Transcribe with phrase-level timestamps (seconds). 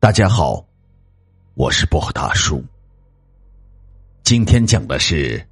[0.00, 0.64] 大家好，
[1.52, 2.64] 我是薄荷大叔。
[4.22, 5.46] 今天讲的是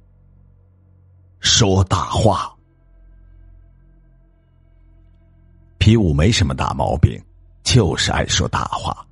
[1.39, 2.51] 说大话。
[5.77, 7.23] 皮五没什么大毛病，
[7.61, 9.05] 就是爱说大话。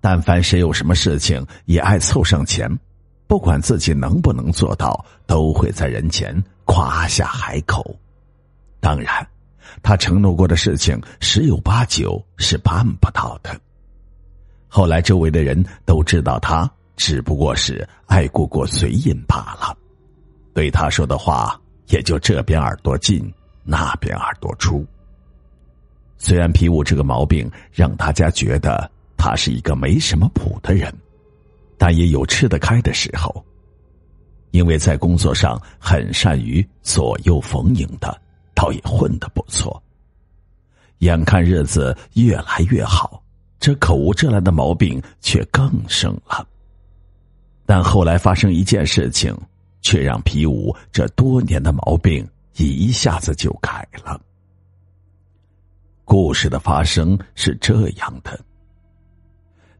[0.00, 2.66] 但凡谁有什么事情，也爱凑上前，
[3.26, 6.34] 不管自己能不能做到，都会在人前
[6.64, 7.94] 夸下海口。
[8.80, 9.28] 当然，
[9.82, 13.60] 他承诺过的事情，十有八九是办不到的。
[14.76, 19.72] 后来，周围的人都知道他只不过是爱过过嘴瘾罢了，
[20.52, 21.56] 对他说的话
[21.90, 23.32] 也就这边耳朵进，
[23.62, 24.84] 那边耳朵出。
[26.18, 30.92] 虽然皮五这个毛病让大家觉得他是一个没什么谱的人，
[31.78, 33.44] 但也有吃得开的时候，
[34.50, 38.20] 因为在工作上很善于左右逢迎的，
[38.56, 39.80] 倒也混得不错。
[40.98, 43.22] 眼看日子越来越好。
[43.64, 46.46] 这口无遮拦的毛病却更盛了。
[47.64, 49.34] 但后来发生一件事情，
[49.80, 54.20] 却让皮五这多年的毛病一下子就改了。
[56.04, 58.38] 故事的发生是这样的：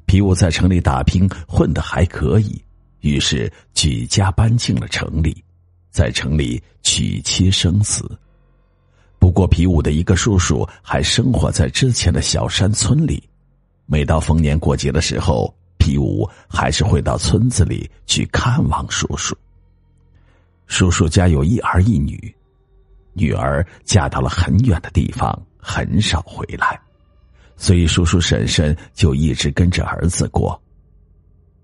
[0.07, 2.59] 皮五在城里打拼，混得还可以，
[3.01, 5.45] 于是举家搬进了城里，
[5.91, 8.19] 在城里娶妻生子。
[9.19, 13.23] 不过，皮五的一个叔叔还生活在之前的小山村里。
[13.87, 19.37] 每到逢年过节的时候，皮五还是会到村子里去看望叔叔。
[20.67, 22.35] 叔叔家有一儿一女，
[23.13, 26.81] 女儿嫁到了很远的地方，很少回来，
[27.57, 30.59] 所以叔叔婶婶就一直跟着儿子过。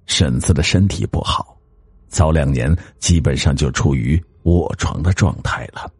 [0.04, 1.56] 婶子的身体不好，
[2.08, 5.90] 早两年基本上就处于卧床的状态了，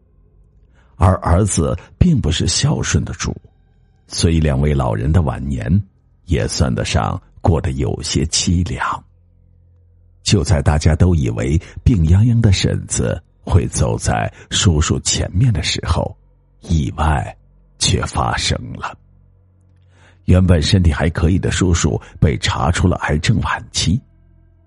[0.97, 3.35] 而儿子并不是孝顺的主，
[4.05, 5.81] 所以两位老人的晚年。
[6.31, 8.81] 也算得上过得有些凄凉。
[10.23, 16.15] 就在大家都以为病殃殃的婶子会走在叔叔前面的时候，
[16.61, 17.35] 意外
[17.79, 18.97] 却发生了。
[20.23, 24.01] 原本身体还可以的叔叔被查出了癌症晚期，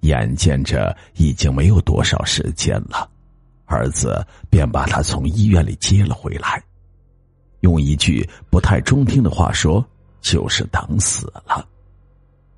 [0.00, 3.08] 眼见着已经没有多少时间了，
[3.64, 6.62] 儿子便把他从医院里接了回来。
[7.60, 9.82] 用一句不太中听的话说。
[10.24, 11.68] 就是等死了。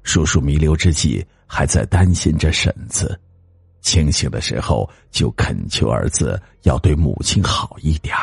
[0.04, 3.12] 叔叔弥留之际，还在担心着婶子；
[3.80, 8.16] 清醒的时候，就恳求儿子要对母亲好一点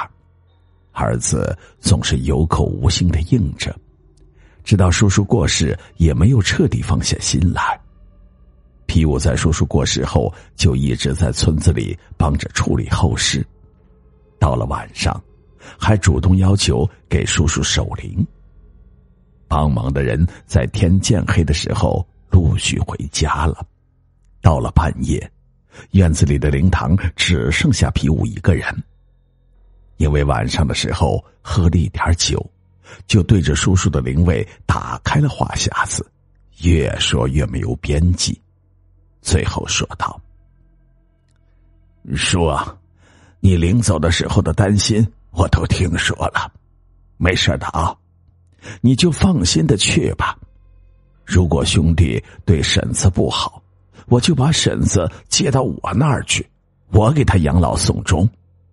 [0.93, 3.75] 儿子总是有口无心的应着，
[4.63, 7.77] 直到叔叔过世，也没有彻底放下心来。
[8.85, 13.45] 皮五在叔叔过世后，就一直在村子里帮着处理后事。
[14.39, 15.21] 到了晚上，
[15.77, 18.25] 还主动要求给叔叔守灵。
[19.53, 23.63] 帮忙的人在天渐黑的时候陆续回家了。
[24.41, 25.31] 到了半夜，
[25.91, 28.65] 院子里的灵堂只剩下皮五一个人。
[29.97, 32.43] 因为晚上的时候喝了一点酒，
[33.05, 36.03] 就对着叔叔的灵位打开了话匣子，
[36.63, 38.41] 越说越没有边际。
[39.21, 40.19] 最后说道
[42.15, 42.75] ：“叔啊，
[43.39, 46.51] 你临走的时候的担心我都听说了，
[47.17, 47.95] 没事的啊。”
[48.81, 50.37] 你就放心的去吧。
[51.25, 53.63] 如果兄弟对婶子不好，
[54.07, 56.45] 我就把婶子接到我那儿去，
[56.91, 58.29] 我给他养老送终。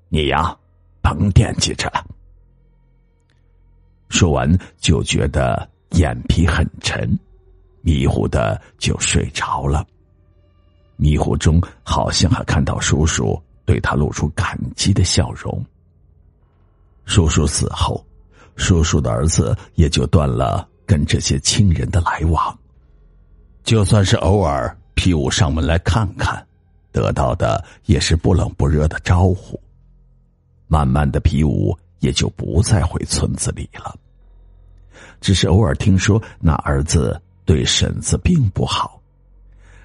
[0.08, 0.56] 你呀，
[1.00, 2.04] 甭惦记着了。
[4.08, 7.16] 说完，就觉得眼皮很沉，
[7.82, 9.86] 迷糊的就睡着了。
[10.96, 15.64] 迷糊中，好像还看到叔叔对他露出感激的笑容。
[17.04, 18.04] 叔叔死后。
[18.60, 22.56] 叔叔的儿子也就断了跟这些亲人的来往，
[23.64, 26.46] 就算是偶尔皮五上门来看看，
[26.92, 29.58] 得到的也是不冷不热的招呼。
[30.68, 33.96] 慢慢的，皮五也就不再回村子里了，
[35.22, 39.00] 只是偶尔听说那儿子对婶子并不好，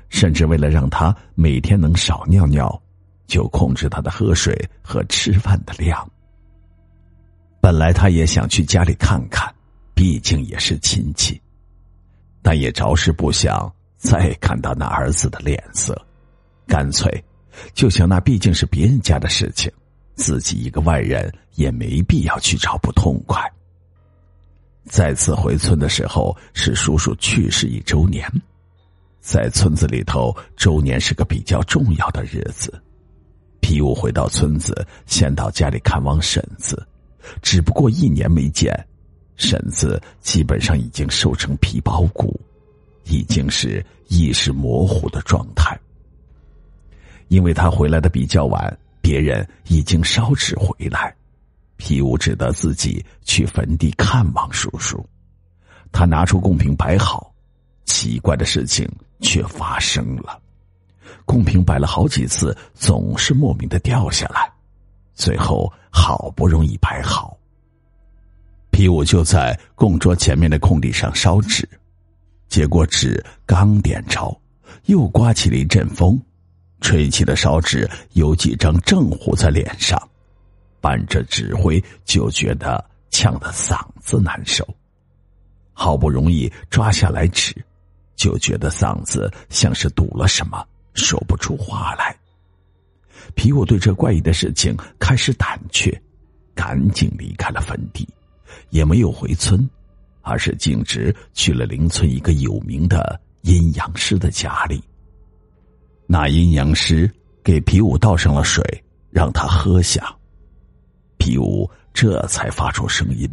[0.09, 2.79] 甚至为了让他每天能少尿尿，
[3.25, 4.53] 就控制他的喝水
[4.83, 6.07] 和吃饭的量。
[7.65, 9.51] 本来他也想去家里看看，
[9.95, 11.41] 毕竟也是亲戚，
[12.43, 15.99] 但也着实不想再看到那儿子的脸色，
[16.67, 17.11] 干脆
[17.73, 19.71] 就想那毕竟是别人家的事情，
[20.13, 23.41] 自己一个外人也没必要去找不痛快。
[24.83, 28.31] 再次回村的时候是叔叔去世一周年，
[29.21, 32.79] 在村子里头，周年是个比较重要的日子。
[33.59, 36.87] 皮五回到村子，先到家里看望婶子。
[37.41, 38.73] 只不过一年没见，
[39.35, 42.39] 婶子基本上已经瘦成皮包骨，
[43.05, 45.77] 已经是意识模糊的状态。
[47.27, 51.13] 因为他回来的比较晚，别人已经烧纸回来，
[51.75, 55.03] 皮乌只得自己去坟地看望叔叔。
[55.91, 57.33] 他拿出贡品摆好，
[57.85, 58.87] 奇怪的事情
[59.21, 60.39] 却发生了：
[61.25, 64.51] 贡品摆了好几次，总是莫名的掉下来，
[65.15, 67.35] 最后好不容易摆好，
[68.69, 71.67] 皮五就在供桌前面的空地上烧纸，
[72.49, 74.37] 结果纸刚点着，
[74.85, 76.21] 又刮起了一阵风。
[76.81, 79.97] 吹起的烧纸有几张正糊在脸上，
[80.79, 84.67] 伴着纸灰就觉得呛得嗓子难受。
[85.73, 87.55] 好不容易抓下来纸，
[88.15, 90.63] 就觉得嗓子像是堵了什么，
[90.93, 92.15] 说不出话来。
[93.35, 96.01] 皮武对这怪异的事情开始胆怯，
[96.55, 98.07] 赶紧离开了坟地，
[98.69, 99.69] 也没有回村，
[100.21, 104.81] 而是径直去了邻村一个有名的阴阳师的家里。
[106.07, 107.11] 那阴阳师
[107.43, 108.63] 给皮武倒上了水，
[109.11, 110.15] 让他喝下。
[111.17, 113.29] 皮武这才发出声音，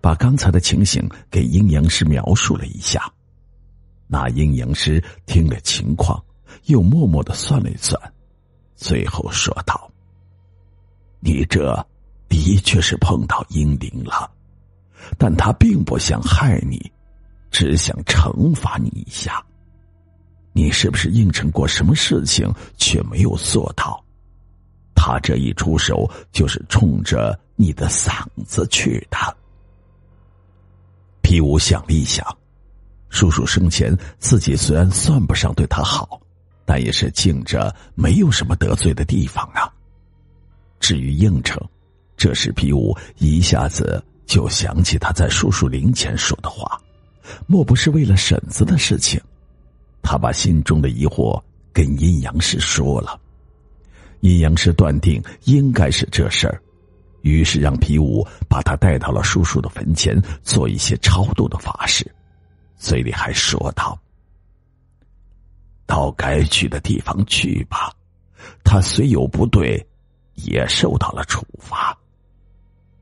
[0.00, 3.10] 把刚才的情形给阴阳师描述了一下。
[4.06, 6.22] 那阴阳师听了情况，
[6.64, 8.00] 又默默的算了一算，
[8.80, 9.90] 最后说道
[11.20, 11.86] ：“你这
[12.30, 14.28] 的确是碰到阴灵了，
[15.18, 16.90] 但他并不想害你，
[17.50, 19.44] 只想惩罚你一下。”
[20.54, 24.02] 你是不是应承过什么事情却没有做到？
[24.94, 29.36] 他这一出手就是冲着你的嗓子去的。
[31.20, 32.26] 皮武想了一想，
[33.10, 36.20] 叔叔生前自己虽然算不上对他好，
[36.70, 39.68] 但也是敬着没有什么得罪的地方啊。
[40.78, 41.60] 至于应承，
[42.16, 46.80] 这时皮武一下子就想起他在叔叔灵前说的话，
[47.48, 49.20] 莫不是为了婶子的事情？
[50.00, 53.20] 他把心中的疑惑跟阴阳师说了，
[54.20, 56.62] 阴阳师断定应该是这事儿，
[57.22, 62.08] 于是让皮武把他带到了叔叔的坟前做一些超度的法事，
[62.76, 64.00] 嘴里还说道
[65.90, 67.92] ：“到该去的地方去吧，
[68.62, 69.84] 他虽有不对，
[70.34, 71.98] 也受到了处罚，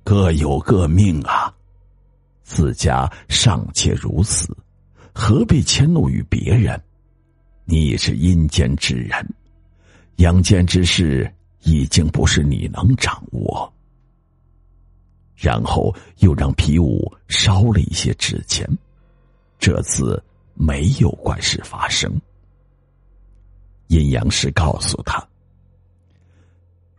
[0.02, 1.52] 各有各命啊，
[2.43, 4.49] 自家尚且如此，
[5.12, 6.82] 何必迁怒于别人？”
[7.70, 9.35] 你是阴间之人，
[10.17, 11.31] 阳间之事
[11.61, 13.70] 已经不是你能掌握。
[15.37, 18.67] 然后又让皮武烧了一些纸钱，
[19.58, 20.20] 这次
[20.55, 22.11] 没有怪事发生。
[23.88, 25.23] 阴阳师告诉他：“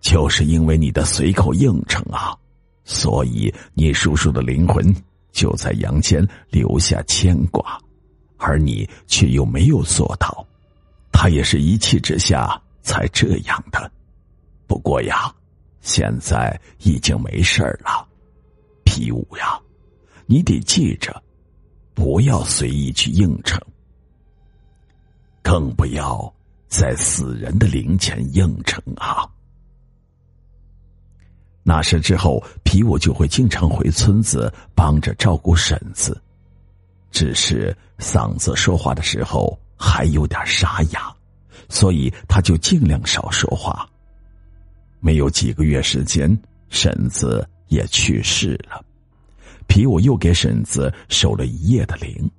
[0.01, 2.37] 就是因为你的随口应承啊，
[2.83, 4.93] 所以你叔叔的灵魂
[5.31, 7.79] 就在阳间留下牵挂，
[8.37, 10.45] 而你却又没有做到。”
[11.11, 13.91] 他也是一气之下才这样的，
[14.67, 15.33] 不过呀，
[15.81, 18.07] 现在已经没事了。
[18.85, 19.59] 皮武呀，
[20.25, 21.21] 你得记着，
[21.93, 23.61] 不要随意去应承，
[25.41, 26.33] 更不要
[26.69, 29.27] 在死人的灵前应承啊。
[31.63, 36.19] 那时之后，皮武就会经常回村子帮着照顾婶子，
[37.11, 39.59] 只是嗓子说话的时候。
[39.81, 41.09] 还有点沙哑，
[41.69, 43.89] 所以他就尽量少说话。
[44.99, 48.83] 没有几个月时间，婶子也去世了。
[49.67, 52.29] 皮武又给婶子守了一夜的灵，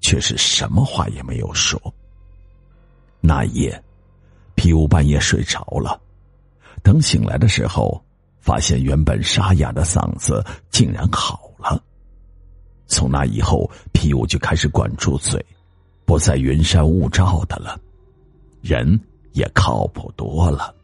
[0.00, 1.80] 却是什么话也没有说。
[3.20, 3.82] 那夜，
[4.54, 6.00] 皮武半夜睡着了，
[6.82, 8.02] 等醒来的时候，
[8.40, 11.82] 发现原本沙哑的嗓子竟然好了。
[12.86, 15.44] 从那以后，皮武就开始管住嘴。
[16.04, 17.78] 不再云山雾罩的了，
[18.62, 18.98] 人
[19.32, 20.74] 也靠谱多了。